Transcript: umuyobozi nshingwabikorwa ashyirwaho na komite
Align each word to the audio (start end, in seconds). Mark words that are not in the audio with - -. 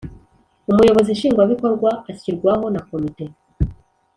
umuyobozi 0.71 1.09
nshingwabikorwa 1.15 1.89
ashyirwaho 2.11 2.65
na 2.73 2.81
komite 2.87 3.25